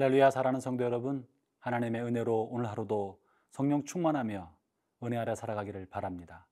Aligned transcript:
할렐루야 0.00 0.30
사랑하는 0.30 0.60
성도 0.60 0.82
여러분 0.82 1.28
하나님의 1.58 2.00
은혜로 2.00 2.48
오늘 2.50 2.70
하루도 2.70 3.20
성령 3.50 3.84
충만하며 3.84 4.50
은혜 5.02 5.18
아래 5.18 5.34
살아가기를 5.34 5.90
바랍니다. 5.90 6.46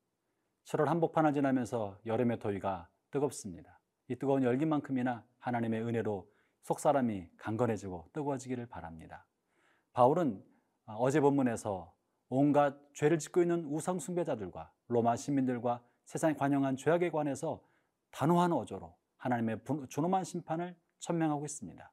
7월 0.64 0.84
한복판을 0.84 1.32
지나면서 1.32 1.98
여름의 2.04 2.40
더위가 2.40 2.90
뜨겁습니다. 3.10 3.80
이 4.08 4.16
뜨거운 4.16 4.42
열기만큼이나 4.42 5.24
하나님의 5.38 5.80
은혜로 5.80 6.30
속사람이 6.64 7.30
강건해지고 7.38 8.10
뜨거워지기를 8.12 8.66
바랍니다. 8.66 9.24
바울은 9.94 10.44
어제 10.84 11.18
본문에서 11.18 11.90
온갖 12.28 12.76
죄를 12.92 13.18
짓고 13.18 13.40
있는 13.40 13.64
우상 13.64 13.98
숭배자들과 13.98 14.70
로마 14.88 15.16
시민들과 15.16 15.82
세상에 16.04 16.34
관영한 16.34 16.76
죄악에 16.76 17.08
관해서 17.08 17.62
단호한 18.10 18.52
어조로 18.52 18.94
하나님의 19.16 19.60
존엄한 19.88 20.24
심판을 20.24 20.76
천명하고 20.98 21.46
있습니다. 21.46 21.90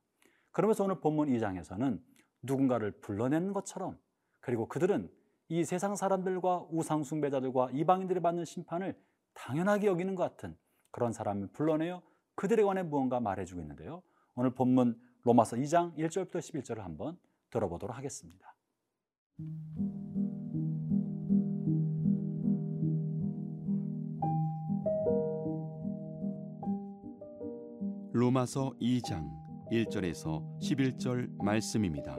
그러면서 0.56 0.86
오늘 0.86 1.02
본문 1.02 1.28
2장에서는 1.28 2.02
누군가를 2.44 2.92
불러내는 3.02 3.52
것처럼 3.52 4.00
그리고 4.40 4.70
그들은 4.70 5.12
이 5.50 5.66
세상 5.66 5.98
사람들과 5.98 6.68
우상 6.72 7.04
숭배자들과 7.04 7.72
이방인들이 7.74 8.22
받는 8.22 8.46
심판을 8.46 8.98
당연하게 9.34 9.88
여기는 9.88 10.16
것 10.16 10.24
같은 10.24 10.56
그런 10.92 11.12
사람을 11.12 11.48
불러내어 11.48 12.02
그들에 12.36 12.64
관해 12.64 12.84
무언가 12.84 13.20
말해주고 13.20 13.60
있는데요. 13.60 14.02
오늘 14.36 14.56
본문 14.56 14.98
로마서 15.24 15.58
2장 15.58 15.94
1절부터 15.98 16.38
11절을 16.38 16.78
한번 16.78 17.20
들어보도록 17.50 17.98
하겠습니다. 17.98 18.56
로마서 28.14 28.74
2장 28.80 29.45
1절에서 29.72 30.44
11절 30.60 31.30
말씀입니다. 31.44 32.18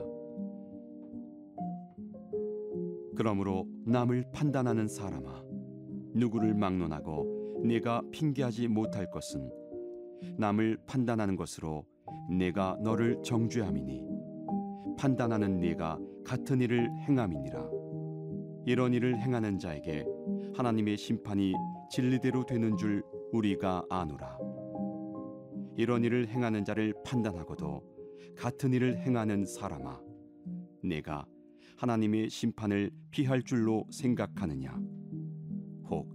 그러므로 3.15 3.67
남을 3.85 4.25
판단하는 4.31 4.87
사람아 4.87 5.43
누구를 6.13 6.53
막론하고 6.53 7.63
내가 7.63 8.01
핑계하지 8.11 8.67
못할 8.67 9.09
것은 9.09 9.49
남을 10.37 10.77
판단하는 10.85 11.35
것으로 11.35 11.85
내가 12.29 12.77
너를 12.81 13.21
정죄함이니 13.23 14.03
판단하는 14.97 15.59
네가 15.59 15.99
같은 16.25 16.61
일을 16.61 16.89
행함이니라 17.07 17.69
이런 18.65 18.93
일을 18.93 19.17
행하는 19.19 19.57
자에게 19.57 20.05
하나님의 20.55 20.97
심판이 20.97 21.53
진리대로 21.89 22.45
되는 22.45 22.75
줄 22.75 23.03
우리가 23.31 23.83
아노라 23.89 24.37
이런 25.77 26.03
일을 26.03 26.27
행하는 26.27 26.65
자를 26.65 26.91
판단하고도 27.05 27.83
같은 28.35 28.73
일을 28.73 28.97
행하는 28.97 29.45
사람아 29.45 30.01
내가 30.83 31.25
하나님의 31.77 32.31
심판을 32.31 32.89
피할 33.11 33.43
줄로 33.43 33.85
생각하느냐? 33.91 34.75
혹 35.87 36.09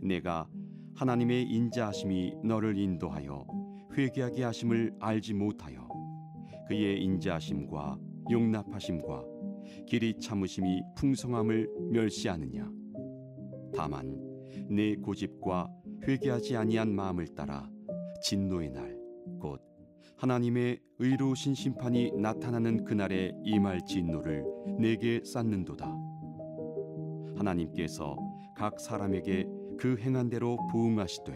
내가 0.00 0.48
하나님의 0.94 1.42
인자하심이 1.50 2.36
너를 2.44 2.78
인도하여 2.78 3.44
회개하게 3.92 4.44
하심을 4.44 4.94
알지 5.00 5.34
못하여 5.34 5.88
그의 6.68 7.02
인자하심과 7.02 7.98
용납하심과 8.30 9.24
길이 9.88 10.16
참으심이 10.16 10.82
풍성함을 10.94 11.68
멸시하느냐? 11.90 12.70
다만 13.74 14.16
내 14.70 14.94
고집과 14.94 15.68
회개하지 16.06 16.56
아니한 16.56 16.94
마음을 16.94 17.26
따라 17.34 17.68
진노의 18.22 18.70
날 18.70 18.97
곧 19.38 19.60
하나님의 20.16 20.80
의로우신 20.98 21.54
심판이 21.54 22.12
나타나는 22.12 22.84
그날에 22.84 23.32
임할 23.44 23.84
진노를 23.84 24.44
내게 24.80 25.22
쌓는도다. 25.24 25.86
하나님께서 27.36 28.16
각 28.56 28.80
사람에게 28.80 29.46
그 29.78 29.96
행한 29.98 30.28
대로 30.28 30.58
부응하시되 30.72 31.32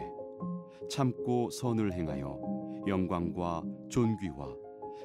참고 0.91 1.49
선을 1.51 1.93
행하여 1.93 2.83
영광과 2.89 3.63
존귀와 3.89 4.57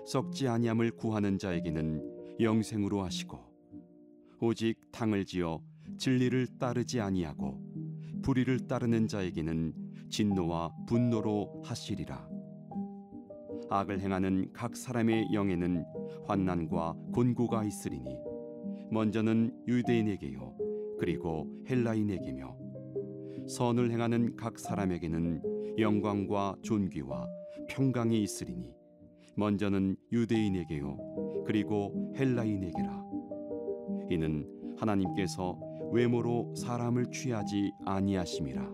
썩지 0.08 0.48
아니함을 0.48 0.92
구하는 0.92 1.38
자에게는 1.38 2.38
영생으로 2.40 3.04
하시고 3.04 3.40
오직 4.42 4.92
당을 4.92 5.26
지어 5.26 5.62
진리를 5.98 6.58
따르지 6.60 7.00
아니하고 7.00 7.62
불의를 8.24 8.68
따르는 8.68 9.08
자에게는 9.08 9.74
진노와 10.10 10.72
분노로 10.88 11.62
하시리라 11.64 12.37
악을 13.70 14.00
행하는 14.00 14.52
각 14.54 14.76
사람의 14.76 15.34
영에는 15.34 15.86
환난과 16.26 16.96
곤고가 17.14 17.64
있으리니 17.64 18.18
먼저는 18.92 19.64
유대인에게요 19.68 20.56
그리고 21.00 21.48
헬라인에게며 21.70 22.58
선을 23.48 23.92
행하는 23.92 24.36
각 24.36 24.60
사람에게는 24.60 25.78
영광과 25.80 26.56
존귀와 26.64 27.28
평강이 27.70 28.22
있으리니 28.22 28.74
먼저는 29.36 29.96
유대인에게요 30.12 31.44
그리고 31.48 32.12
헬라인에게라. 32.18 33.06
이는 34.10 34.76
하나님께서 34.78 35.58
외모로 35.94 36.54
사람을 36.56 37.10
취하지 37.12 37.72
아니하심이라. 37.86 38.70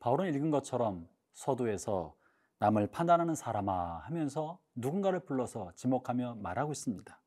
바울은 0.00 0.34
읽은 0.34 0.50
것처럼 0.50 1.08
서두에서 1.34 2.14
남을 2.58 2.88
판단하는 2.88 3.34
사람아 3.34 3.98
하면서 4.04 4.58
누군가를 4.74 5.20
불러서 5.20 5.72
지목하며 5.74 6.36
말하고 6.36 6.72
있습니다. 6.72 7.20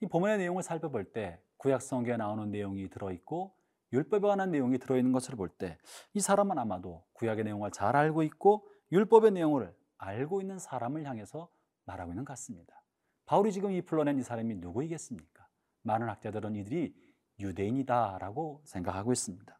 이 0.00 0.06
본문의 0.06 0.38
내용을 0.38 0.62
살펴볼 0.62 1.12
때 1.12 1.40
구약 1.58 1.82
성경에 1.82 2.16
나오는 2.16 2.50
내용이 2.50 2.88
들어있고 2.88 3.54
율법에 3.92 4.26
관한 4.26 4.50
내용이 4.50 4.78
들어있는 4.78 5.12
것을 5.12 5.36
볼 5.36 5.48
때 5.50 5.78
이 6.14 6.20
사람은 6.20 6.58
아마도 6.58 7.04
구약의 7.14 7.44
내용을 7.44 7.70
잘 7.70 7.94
알고 7.96 8.22
있고 8.24 8.66
율법의 8.92 9.32
내용을 9.32 9.74
알고 9.98 10.40
있는 10.40 10.58
사람을 10.58 11.04
향해서 11.04 11.48
말하고 11.84 12.12
있는 12.12 12.24
것 12.24 12.32
같습니다. 12.32 12.82
바울이 13.26 13.52
지금 13.52 13.72
이 13.72 13.82
불러낸 13.82 14.18
이 14.18 14.22
사람이 14.22 14.54
누구이겠습니까? 14.56 15.46
많은 15.82 16.08
학자들은 16.08 16.54
이들이 16.56 16.94
유대인이다라고 17.38 18.62
생각하고 18.64 19.12
있습니다. 19.12 19.58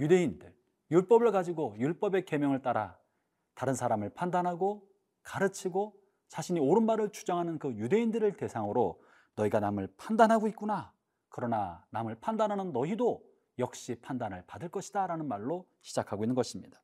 유대인들, 0.00 0.54
율법을 0.90 1.32
가지고 1.32 1.74
율법의 1.78 2.24
계명을 2.24 2.62
따라 2.62 2.96
다른 3.54 3.74
사람을 3.74 4.10
판단하고 4.10 4.88
가르치고 5.22 5.94
자신이 6.28 6.60
옳은 6.60 6.84
말을 6.84 7.10
주장하는 7.10 7.58
그 7.58 7.72
유대인들을 7.74 8.36
대상으로 8.36 9.00
너희가 9.36 9.60
남을 9.60 9.94
판단하고 9.96 10.48
있구나. 10.48 10.92
그러나 11.28 11.84
남을 11.90 12.16
판단하는 12.20 12.72
너희도 12.72 13.22
역시 13.58 13.94
판단을 14.00 14.44
받을 14.46 14.68
것이다. 14.68 15.06
라는 15.06 15.28
말로 15.28 15.66
시작하고 15.80 16.24
있는 16.24 16.34
것입니다. 16.34 16.80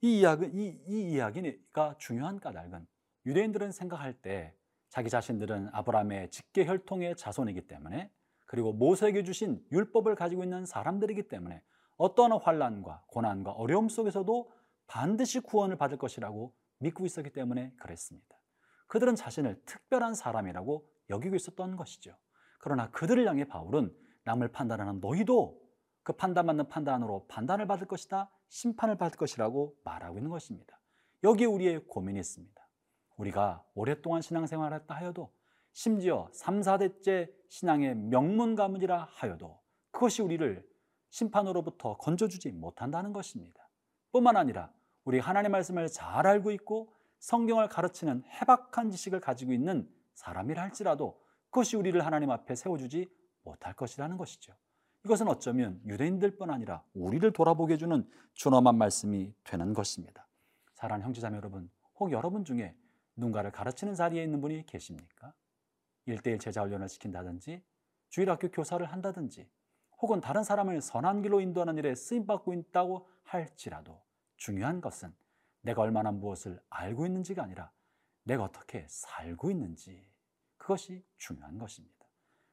이 0.00 0.20
이야기, 0.20 0.46
이, 0.46 0.78
이 0.88 1.12
이야기가 1.12 1.96
중요한 1.98 2.38
까닭은 2.38 2.86
유대인들은 3.26 3.72
생각할 3.72 4.12
때 4.14 4.54
자기 4.88 5.08
자신들은 5.08 5.70
아브라함의 5.72 6.30
직계 6.30 6.66
혈통의 6.66 7.16
자손이기 7.16 7.66
때문에 7.66 8.10
그리고 8.44 8.72
모세에게 8.72 9.24
주신 9.24 9.64
율법을 9.72 10.14
가지고 10.14 10.44
있는 10.44 10.66
사람들이기 10.66 11.28
때문에 11.28 11.62
어떠한 11.96 12.32
환란과 12.42 13.04
고난과 13.06 13.52
어려움 13.52 13.88
속에서도 13.88 14.52
반드시 14.86 15.40
구원을 15.40 15.76
받을 15.76 15.98
것이라고 15.98 16.54
믿고 16.78 17.06
있었기 17.06 17.30
때문에 17.30 17.72
그랬습니다. 17.76 18.36
그들은 18.86 19.16
자신을 19.16 19.62
특별한 19.64 20.14
사람이라고 20.14 20.88
여기고 21.10 21.36
있었던 21.36 21.76
것이죠. 21.76 22.16
그러나 22.58 22.90
그들을 22.90 23.26
향해 23.26 23.44
바울은 23.44 23.94
남을 24.24 24.48
판단하는 24.52 25.00
너희도 25.00 25.60
그 26.02 26.12
판단받는 26.12 26.68
판단으로 26.68 27.26
판단을 27.28 27.66
받을 27.66 27.86
것이다, 27.86 28.30
심판을 28.48 28.96
받을 28.96 29.18
것이라고 29.18 29.76
말하고 29.84 30.18
있는 30.18 30.30
것입니다. 30.30 30.78
여기에 31.22 31.46
우리의 31.46 31.86
고민이 31.86 32.20
있습니다. 32.20 32.68
우리가 33.16 33.64
오랫동안 33.74 34.20
신앙생활을 34.20 34.80
했다 34.80 34.94
하여도 34.94 35.32
심지어 35.72 36.28
3, 36.32 36.60
4대째 36.60 37.32
신앙의 37.48 37.96
명문 37.96 38.54
가문이라 38.54 39.08
하여도 39.10 39.60
그것이 39.90 40.22
우리를 40.22 40.66
심판으로부터 41.10 41.96
건져주지 41.96 42.52
못한다는 42.52 43.12
것입니다. 43.12 43.63
뿐만 44.14 44.36
아니라 44.36 44.70
우리 45.02 45.18
하나님 45.18 45.50
말씀을 45.50 45.88
잘 45.88 46.24
알고 46.24 46.52
있고 46.52 46.94
성경을 47.18 47.68
가르치는 47.68 48.22
해박한 48.24 48.92
지식을 48.92 49.18
가지고 49.18 49.52
있는 49.52 49.90
사람이라 50.14 50.62
할지라도 50.62 51.20
그것이 51.46 51.76
우리를 51.76 52.04
하나님 52.06 52.30
앞에 52.30 52.54
세워주지 52.54 53.10
못할 53.42 53.74
것이라는 53.74 54.16
것이죠. 54.16 54.54
이것은 55.04 55.26
어쩌면 55.26 55.80
유대인들뿐 55.84 56.48
아니라 56.48 56.84
우리를 56.94 57.28
돌아보게 57.32 57.74
해주는 57.74 58.08
준엄한 58.34 58.78
말씀이 58.78 59.34
되는 59.42 59.74
것입니다. 59.74 60.28
사랑하는 60.74 61.06
형제자매 61.06 61.36
여러분, 61.36 61.68
혹 61.96 62.12
여러분 62.12 62.44
중에 62.44 62.76
누군가를 63.16 63.50
가르치는 63.50 63.94
자리에 63.94 64.22
있는 64.22 64.40
분이 64.40 64.64
계십니까? 64.66 65.34
일대일 66.06 66.38
제자 66.38 66.62
훈련을 66.62 66.88
시킨다든지 66.88 67.64
주일학교 68.10 68.48
교사를 68.48 68.84
한다든지 68.86 69.50
혹은 70.00 70.20
다른 70.20 70.44
사람을 70.44 70.80
선한 70.80 71.22
길로 71.22 71.40
인도하는 71.40 71.78
일에 71.78 71.94
쓰임받고 71.94 72.52
있다고 72.52 73.08
할지라도 73.22 74.00
중요한 74.36 74.80
것은 74.80 75.14
내가 75.62 75.82
얼마나 75.82 76.12
무엇을 76.12 76.60
알고 76.68 77.06
있는지가 77.06 77.42
아니라 77.42 77.70
내가 78.24 78.44
어떻게 78.44 78.86
살고 78.88 79.50
있는지 79.50 80.06
그것이 80.56 81.04
중요한 81.18 81.58
것입니다. 81.58 81.94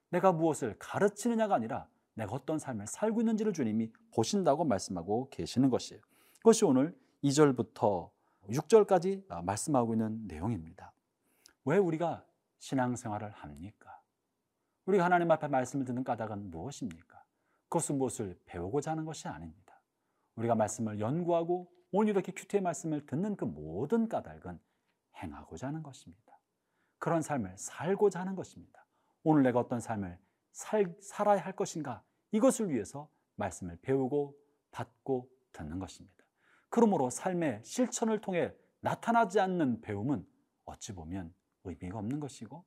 내가 0.10 0.32
무엇을 0.32 0.76
가르치느냐가 0.80 1.56
아니라 1.56 1.88
내가 2.14 2.34
어떤 2.34 2.60
삶을 2.60 2.88
살고 2.88 3.22
있는지를 3.22 3.54
주님이 3.54 3.92
보신다고 4.14 4.66
말씀하고 4.66 5.30
계시는 5.30 5.70
것이에요. 5.70 6.02
그것이 6.38 6.66
오늘 6.66 6.98
2절부터 7.24 8.10
6절까지 8.50 9.44
말씀하고 9.44 9.94
있는 9.94 10.28
내용입니다. 10.28 10.92
왜 11.66 11.78
우리가 11.78 12.26
신앙생활을 12.60 13.32
합니까? 13.32 14.02
우리가 14.86 15.06
하나님 15.06 15.32
앞에 15.32 15.48
말씀을 15.48 15.86
듣는 15.86 16.04
까닭은 16.04 16.50
무엇입니까? 16.50 17.11
그것은 17.72 17.98
무엇을 17.98 18.38
배우고자 18.46 18.92
하는 18.92 19.06
것이 19.06 19.30
아닙니다. 19.30 19.82
우리가 20.36 20.56
말씀을 20.56 21.00
연구하고 21.00 21.72
오늘 21.94 22.12
이렇게 22.12 22.34
큐티의 22.34 22.62
말씀을 22.62 23.06
듣는 23.06 23.38
그 23.38 23.46
모든 23.46 24.10
까닭은 24.10 24.60
행하고자 25.16 25.68
하는 25.68 25.82
것입니다. 25.82 26.38
그런 27.00 27.22
삶을 27.22 27.58
살고자 27.58 28.20
하는 28.20 28.36
것입니다. 28.36 28.86
오늘 29.24 29.44
내가 29.44 29.60
어떤 29.60 29.80
삶을 29.80 30.20
살, 30.52 30.94
살아야 31.00 31.40
할 31.40 31.56
것인가 31.56 32.04
이것을 32.34 32.70
위해서 32.72 33.10
말씀을 33.36 33.80
배우고 33.82 34.38
받고 34.72 35.30
듣는 35.54 35.80
것입니다. 35.80 36.26
그러므로 36.70 37.10
삶의 37.10 37.62
실천을 37.64 38.20
통해 38.20 38.54
나타나지 38.82 39.40
않는 39.40 39.80
배움은 39.80 40.28
어찌 40.66 40.94
보면 40.94 41.34
의미가 41.64 42.00
없는 42.00 42.20
것이고 42.20 42.66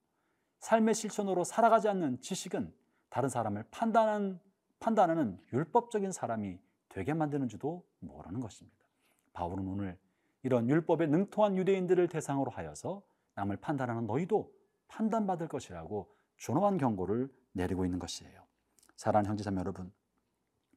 삶의 0.60 0.94
실천으로 0.94 1.44
살아가지 1.44 1.88
않는 1.88 2.22
지식은 2.22 2.74
다른 3.10 3.28
사람을 3.28 3.66
판단하는, 3.70 4.40
판단하는 4.84 5.40
율법적인 5.50 6.12
사람이 6.12 6.60
되게 6.90 7.14
만드는지도 7.14 7.86
모르는 8.00 8.40
것입니다. 8.40 8.84
바울은 9.32 9.66
오늘 9.66 9.98
이런 10.42 10.68
율법에 10.68 11.06
능통한 11.06 11.56
유대인들을 11.56 12.06
대상으로 12.08 12.50
하여서 12.50 13.02
남을 13.34 13.56
판단하는 13.56 14.06
너희도 14.06 14.52
판단받을 14.88 15.48
것이라고 15.48 16.14
준엄한 16.36 16.76
경고를 16.76 17.34
내리고 17.52 17.86
있는 17.86 17.98
것이에요. 17.98 18.44
사랑하는 18.96 19.30
형제자매 19.30 19.58
여러분, 19.60 19.90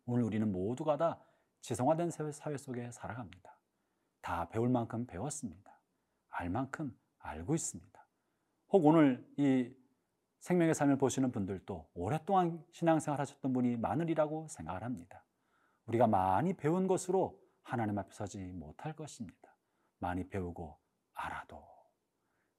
오늘 0.06 0.24
우리는 0.24 0.50
모두가 0.50 0.95
다 0.95 1.21
지성화된 1.59 2.09
사회 2.31 2.56
속에 2.56 2.89
살아갑니다. 2.92 3.59
다 4.21 4.48
배울 4.48 4.69
만큼 4.69 5.06
배웠습니다. 5.06 5.81
알 6.30 6.50
만큼 6.50 6.98
알고 7.19 7.56
있습니다. 7.56 8.07
혹 8.69 8.86
오늘 8.86 9.27
이 9.36 9.69
생명의 10.39 10.75
삶을 10.75 10.98
보시는 10.98 11.31
분들도 11.31 11.89
오랫동안 11.94 12.63
신앙생활 12.72 13.19
하셨던 13.19 13.54
분이 13.54 13.78
많으리라고 13.78 14.48
생각을 14.50 14.84
합니다. 14.84 15.24
우리가 15.88 16.07
많이 16.07 16.54
배운 16.54 16.88
것으로 16.88 17.39
하나님 17.63 17.98
앞에 17.98 18.10
서지 18.12 18.39
못할 18.39 18.94
것입니다. 18.94 19.56
많이 20.00 20.28
배우고 20.28 20.78
알아도 21.13 21.63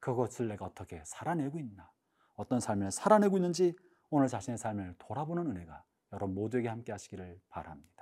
그것을 0.00 0.48
내가 0.48 0.66
어떻게 0.66 1.02
살아내고 1.04 1.58
있나, 1.58 1.90
어떤 2.34 2.60
삶을 2.60 2.90
살아내고 2.90 3.36
있는지 3.36 3.74
오늘 4.10 4.28
자신의 4.28 4.58
삶을 4.58 4.96
돌아보는 4.98 5.46
은혜가 5.48 5.84
여러분 6.12 6.34
모두에게 6.34 6.68
함께 6.68 6.92
하시기를 6.92 7.40
바랍니다. 7.48 7.97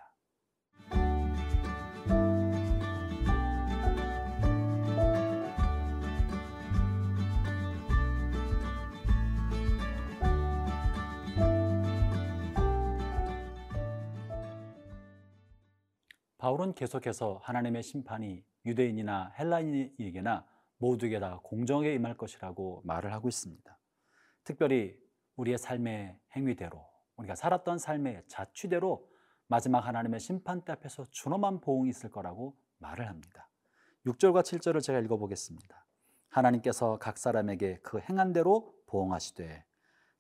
바울은 16.47 16.75
계속해서 16.75 17.41
하나님의 17.43 17.83
심판이 17.83 18.45
유대인이나 18.65 19.33
헬라인에게나 19.37 20.47
모두에게 20.79 21.19
다 21.19 21.41
공정하게 21.43 21.95
임할 21.95 22.17
것이라고 22.17 22.83
말을 22.85 23.13
하고 23.13 23.29
있습니다. 23.29 23.77
특별히 24.45 24.97
우리의 25.35 25.59
삶의 25.59 26.17
행위대로 26.37 26.87
우리가 27.17 27.35
살았던 27.35 27.79
삶의 27.79 28.23
자취대로 28.29 29.11
마지막 29.49 29.81
하나님의 29.81 30.21
심판대 30.21 30.71
앞에서 30.71 31.07
준엄한 31.11 31.63
보응이 31.63 31.89
있을 31.89 32.13
거라고 32.13 32.57
말을 32.79 33.09
합니다. 33.09 33.49
6절과 34.07 34.43
7절을 34.43 34.81
제가 34.85 35.01
읽어보겠습니다. 35.01 35.85
하나님께서 36.29 36.99
각 37.01 37.19
사람에게 37.19 37.81
그 37.83 37.99
행한 37.99 38.33
대로 38.33 38.73
보응하시되 38.87 39.65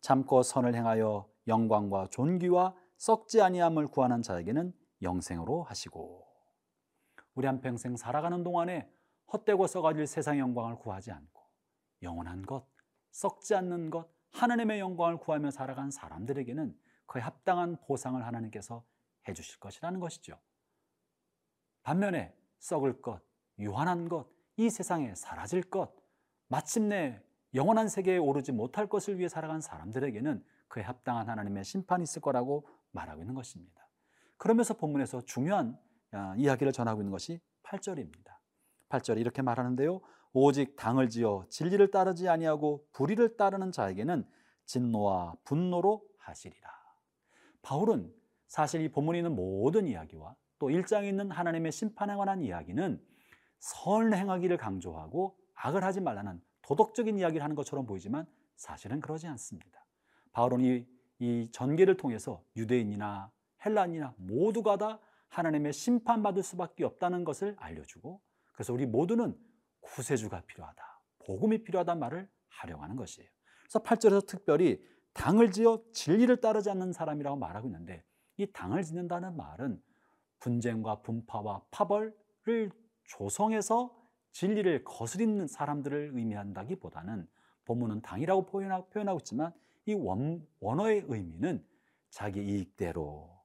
참고 0.00 0.42
선을 0.42 0.74
행하여 0.74 1.30
영광과 1.46 2.08
존귀와 2.10 2.74
썩지 2.96 3.42
아니함을 3.42 3.86
구하는 3.86 4.22
자에게는 4.22 4.74
영생으로 5.02 5.62
하시고 5.64 6.26
우리 7.34 7.46
한평생 7.46 7.96
살아가는 7.96 8.42
동안에 8.42 8.90
헛되고 9.32 9.66
썩어질 9.66 10.06
세상 10.06 10.38
영광을 10.38 10.76
구하지 10.76 11.12
않고 11.12 11.42
영원한 12.02 12.42
것, 12.42 12.66
썩지 13.10 13.54
않는 13.54 13.90
것, 13.90 14.08
하나님의 14.32 14.80
영광을 14.80 15.16
구하며 15.18 15.50
살아간 15.50 15.90
사람들에게는 15.90 16.76
그에 17.06 17.22
합당한 17.22 17.76
보상을 17.86 18.24
하나님께서 18.24 18.84
해 19.28 19.32
주실 19.32 19.58
것이라는 19.58 20.00
것이죠. 20.00 20.38
반면에 21.82 22.34
썩을 22.58 23.00
것, 23.00 23.22
유한한 23.58 24.08
것, 24.08 24.28
이 24.56 24.70
세상에 24.70 25.14
사라질 25.14 25.62
것, 25.62 25.94
마침내 26.48 27.22
영원한 27.54 27.88
세계에 27.88 28.18
오르지 28.18 28.52
못할 28.52 28.88
것을 28.88 29.18
위해 29.18 29.28
살아간 29.28 29.60
사람들에게는 29.60 30.44
그에 30.68 30.82
합당한 30.82 31.28
하나님의 31.28 31.64
심판이 31.64 32.02
있을 32.02 32.20
거라고 32.20 32.68
말하고 32.90 33.22
있는 33.22 33.34
것입니다. 33.34 33.85
그러면서 34.36 34.74
본문에서 34.74 35.22
중요한 35.22 35.78
아, 36.12 36.34
이야기를 36.36 36.72
전하고 36.72 37.00
있는 37.00 37.10
것이 37.10 37.40
8절입니다. 37.62 38.36
8절에 38.88 39.18
이렇게 39.18 39.42
말하는데요. 39.42 40.00
오직 40.32 40.76
당을 40.76 41.08
지어 41.08 41.44
진리를 41.48 41.90
따르지 41.90 42.28
아니하고 42.28 42.86
불의를 42.92 43.36
따르는 43.36 43.72
자에게는 43.72 44.26
진노와 44.66 45.34
분노로 45.44 46.04
하시리라. 46.18 46.68
바울은 47.62 48.12
사실 48.46 48.82
이 48.82 48.88
본문에 48.90 49.18
있는 49.18 49.34
모든 49.34 49.86
이야기와 49.86 50.36
또 50.58 50.68
1장에 50.68 51.08
있는 51.08 51.30
하나님의 51.30 51.72
심판에 51.72 52.14
관한 52.14 52.42
이야기는 52.42 53.02
선 53.58 54.14
행하기를 54.14 54.56
강조하고 54.58 55.36
악을 55.54 55.82
하지 55.82 56.00
말라는 56.00 56.40
도덕적인 56.62 57.18
이야기를 57.18 57.42
하는 57.42 57.56
것처럼 57.56 57.86
보이지만 57.86 58.26
사실은 58.56 59.00
그러지 59.00 59.26
않습니다. 59.26 59.84
바울은 60.32 60.60
이, 60.60 60.86
이 61.18 61.48
전개를 61.50 61.96
통해서 61.96 62.42
유대인이나 62.56 63.30
헬란이나 63.66 64.14
모두가 64.16 64.76
다 64.76 65.00
하나님의 65.28 65.72
심판받을 65.72 66.42
수밖에 66.42 66.84
없다는 66.84 67.24
것을 67.24 67.56
알려주고 67.58 68.20
그래서 68.52 68.72
우리 68.72 68.86
모두는 68.86 69.36
구세주가 69.80 70.42
필요하다. 70.46 71.00
복음이 71.18 71.64
필요하다는 71.64 72.00
말을 72.00 72.28
하려고 72.48 72.82
하는 72.82 72.96
것이에요. 72.96 73.28
그래서 73.62 73.82
8절에서 73.82 74.26
특별히 74.26 74.82
당을 75.12 75.50
지어 75.50 75.82
진리를 75.92 76.40
따르지 76.40 76.70
않는 76.70 76.92
사람이라고 76.92 77.36
말하고 77.36 77.68
있는데 77.68 78.04
이 78.36 78.46
당을 78.52 78.82
짓는다는 78.82 79.36
말은 79.36 79.82
분쟁과 80.40 81.02
분파와 81.02 81.62
파벌을 81.70 82.70
조성해서 83.04 83.94
진리를 84.32 84.84
거스리는 84.84 85.46
사람들을 85.46 86.12
의미한다기보다는 86.14 87.26
본문은 87.64 88.02
당이라고 88.02 88.46
표현하고 88.46 89.18
있지만 89.20 89.52
이 89.86 89.94
원, 89.94 90.46
원어의 90.60 91.04
의미는 91.08 91.64
자기 92.10 92.42
이익대로 92.42 93.35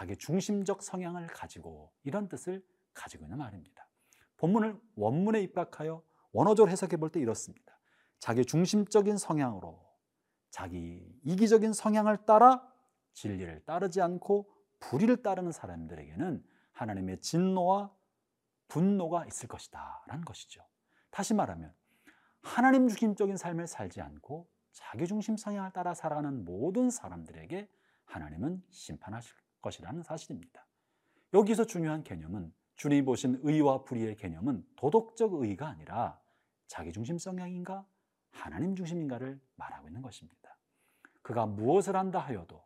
자기 0.00 0.16
중심적 0.16 0.82
성향을 0.82 1.26
가지고 1.26 1.92
이런 2.04 2.26
뜻을 2.26 2.64
가지고 2.94 3.26
있는 3.26 3.36
말입니다. 3.36 3.86
본문을 4.38 4.80
원문에 4.96 5.42
입각하여 5.42 6.02
원어적으로 6.32 6.72
해석해 6.72 6.96
볼 6.96 7.10
때 7.10 7.20
이렇습니다. 7.20 7.78
자기 8.18 8.46
중심적인 8.46 9.18
성향으로 9.18 9.78
자기 10.48 11.06
이기적인 11.24 11.74
성향을 11.74 12.24
따라 12.24 12.66
진리를 13.12 13.66
따르지 13.66 14.00
않고 14.00 14.50
불의를 14.78 15.22
따르는 15.22 15.52
사람들에게는 15.52 16.46
하나님의 16.72 17.20
진노와 17.20 17.94
분노가 18.68 19.26
있을 19.26 19.48
것이다 19.48 20.04
라는 20.06 20.24
것이죠. 20.24 20.66
다시 21.10 21.34
말하면 21.34 21.74
하나님 22.40 22.88
중심적인 22.88 23.36
삶을 23.36 23.66
살지 23.66 24.00
않고 24.00 24.48
자기 24.72 25.06
중심 25.06 25.36
성향을 25.36 25.72
따라 25.72 25.92
살아가는 25.92 26.46
모든 26.46 26.88
사람들에게 26.88 27.68
하나님은 28.06 28.64
심판하실 28.70 29.34
것이라는 29.62 30.02
사실입니다. 30.02 30.66
여기서 31.32 31.64
중요한 31.64 32.02
개념은 32.02 32.52
주님이 32.76 33.02
보신 33.02 33.38
의와 33.42 33.84
불의의 33.84 34.16
개념은 34.16 34.66
도덕적 34.76 35.34
의가 35.34 35.68
아니라 35.68 36.18
자기중심 36.66 37.18
성향인가 37.18 37.84
하나님 38.30 38.74
중심인가를 38.74 39.40
말하고 39.56 39.88
있는 39.88 40.02
것입니다. 40.02 40.56
그가 41.22 41.46
무엇을 41.46 41.96
한다 41.96 42.18
하여도 42.18 42.62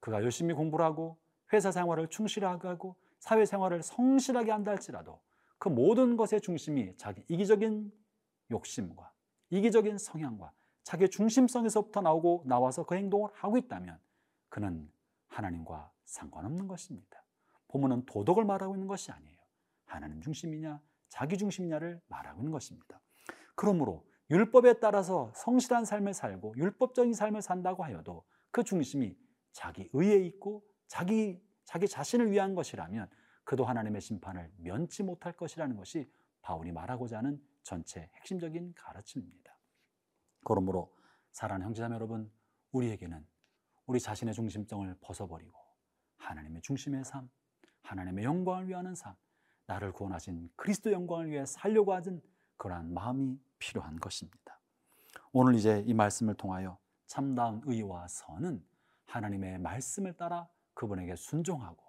그가 0.00 0.22
열심히 0.22 0.54
공부를 0.54 0.84
하고 0.84 1.18
회사 1.52 1.72
생활을 1.72 2.08
충실하게 2.08 2.68
하고 2.68 2.96
사회 3.18 3.44
생활을 3.44 3.82
성실하게 3.82 4.50
한다 4.52 4.70
할지라도 4.70 5.20
그 5.58 5.68
모든 5.68 6.16
것의 6.16 6.40
중심이 6.42 6.94
자기 6.96 7.24
이기적인 7.28 7.90
욕심과 8.50 9.12
이기적인 9.50 9.98
성향과 9.98 10.52
자기 10.82 11.08
중심성에서부터 11.08 12.02
나오고 12.02 12.44
나와서 12.46 12.84
그 12.84 12.94
행동을 12.94 13.30
하고 13.32 13.56
있다면 13.56 13.98
그는 14.50 14.90
하나님과 15.28 15.90
상관없는 16.04 16.68
것입니다. 16.68 17.24
본문은 17.68 18.06
도덕을 18.06 18.44
말하고 18.44 18.74
있는 18.74 18.86
것이 18.86 19.10
아니에요. 19.10 19.38
하나님 19.86 20.20
중심이냐, 20.20 20.80
자기 21.08 21.38
중심이냐를 21.38 22.00
말하고 22.08 22.40
있는 22.40 22.52
것입니다. 22.52 23.00
그러므로 23.54 24.06
율법에 24.30 24.80
따라서 24.80 25.32
성실한 25.34 25.84
삶을 25.84 26.14
살고 26.14 26.54
율법적인 26.56 27.12
삶을 27.14 27.42
산다고 27.42 27.84
하여도 27.84 28.24
그 28.50 28.64
중심이 28.64 29.16
자기 29.52 29.88
의에 29.92 30.16
있고 30.26 30.64
자기 30.86 31.42
자기 31.64 31.88
자신을 31.88 32.30
위한 32.30 32.54
것이라면 32.54 33.08
그도 33.44 33.64
하나님의 33.64 34.00
심판을 34.00 34.50
면치 34.56 35.02
못할 35.02 35.32
것이라는 35.32 35.76
것이 35.76 36.10
바울이 36.42 36.72
말하고자 36.72 37.18
하는 37.18 37.42
전체 37.62 38.10
핵심적인 38.14 38.74
가르침입니다. 38.74 39.56
그러므로 40.44 40.94
사랑하는 41.32 41.66
형제자매 41.66 41.94
여러분, 41.94 42.30
우리에게는 42.72 43.26
우리 43.86 44.00
자신의 44.00 44.34
중심성을 44.34 44.94
벗어버리고 45.00 45.63
하나님의 46.16 46.62
중심의 46.62 47.04
삶, 47.04 47.28
하나님의 47.82 48.24
영광을 48.24 48.68
위하는 48.68 48.94
삶, 48.94 49.14
나를 49.66 49.92
구원하신 49.92 50.50
그리스도 50.56 50.92
영광을 50.92 51.30
위해 51.30 51.46
살려고 51.46 51.94
하는 51.94 52.20
그러한 52.56 52.92
마음이 52.92 53.38
필요한 53.58 53.98
것입니다. 53.98 54.60
오늘 55.32 55.54
이제 55.54 55.82
이 55.86 55.94
말씀을 55.94 56.34
통하여 56.34 56.78
참다운 57.06 57.62
의와 57.64 58.06
선은 58.08 58.64
하나님의 59.06 59.58
말씀을 59.58 60.14
따라 60.14 60.48
그분에게 60.74 61.16
순종하고 61.16 61.82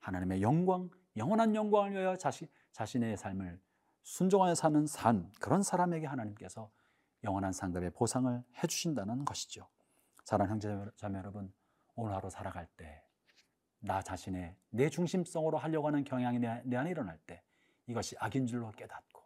하나님의 0.00 0.42
영광, 0.42 0.90
영원한 1.16 1.54
영광을 1.54 1.92
위하여 1.92 2.16
자신, 2.16 2.48
자신의 2.72 3.16
삶을 3.16 3.60
순종하여 4.02 4.54
사는 4.54 4.86
산 4.86 5.32
그런 5.40 5.62
사람에게 5.62 6.06
하나님께서 6.06 6.70
영원한 7.22 7.52
상급의 7.52 7.90
보상을 7.90 8.42
해주신다는 8.62 9.24
것이죠. 9.24 9.66
사랑하는 10.24 10.54
형제 10.54 10.90
자매 10.96 11.18
여러분, 11.18 11.52
오늘 11.94 12.14
하루 12.14 12.28
살아갈 12.28 12.66
때 12.76 13.03
나 13.84 14.00
자신의 14.00 14.56
내 14.70 14.88
중심성으로 14.88 15.58
하려고 15.58 15.86
하는 15.88 16.04
경향이 16.04 16.38
내, 16.38 16.62
내 16.64 16.76
안에 16.76 16.90
일어날 16.90 17.18
때 17.26 17.42
이것이 17.86 18.16
악인 18.18 18.46
줄로 18.46 18.70
깨닫고 18.72 19.22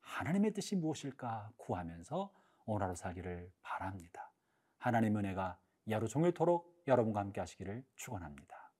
하나님의 0.00 0.54
뜻이 0.54 0.74
무엇일까 0.74 1.52
구하면서 1.58 2.32
오늘 2.64 2.84
하루 2.84 2.94
살기를 2.94 3.52
바랍니다. 3.60 4.32
하나님의 4.78 5.18
은혜가 5.18 5.58
이 5.84 5.92
하루 5.92 6.08
종일토록 6.08 6.82
여러분과 6.86 7.20
함께 7.20 7.40
하시기를 7.40 7.84
축원합니다. 7.96 8.72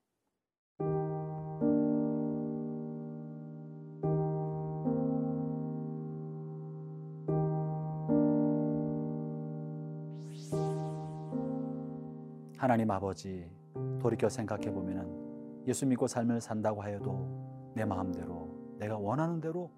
하나님 12.56 12.90
아버지 12.90 13.59
돌이켜 14.00 14.28
생각해 14.28 14.72
보면은 14.72 15.64
예수 15.68 15.86
믿고 15.86 16.06
삶을 16.08 16.40
산다고 16.40 16.82
하여도 16.82 17.72
내 17.74 17.84
마음대로 17.84 18.48
내가 18.78 18.98
원하는 18.98 19.40
대로 19.40 19.70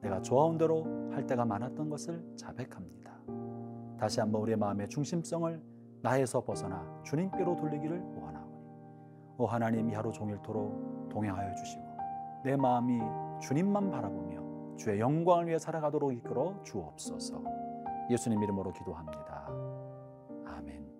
내가 0.00 0.20
좋아온 0.22 0.56
대로 0.56 1.10
할 1.12 1.26
때가 1.26 1.44
많았던 1.44 1.90
것을 1.90 2.24
자백합니다. 2.36 3.10
다시 3.98 4.20
한번 4.20 4.42
우리의 4.42 4.56
마음의 4.56 4.88
중심성을 4.88 5.62
나에서 6.02 6.42
벗어나 6.42 7.02
주님께로 7.04 7.56
돌리기를 7.56 8.00
원하오니 8.00 8.50
오 9.38 9.46
하나님 9.46 9.90
이 9.90 9.94
하루 9.94 10.10
종일토록 10.12 11.08
동행하여 11.10 11.54
주시고 11.54 11.84
내 12.44 12.56
마음이 12.56 13.00
주님만 13.40 13.90
바라보며 13.90 14.76
주의 14.76 14.98
영광을 14.98 15.48
위해 15.48 15.58
살아가도록 15.58 16.14
이끌어 16.14 16.62
주옵소서 16.62 17.42
예수님 18.10 18.42
이름으로 18.42 18.72
기도합니다. 18.72 19.46
아멘. 20.46 20.99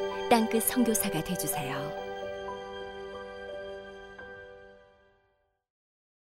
땅끝 0.31 0.63
선교사가 0.63 1.21
되주세요. 1.25 2.00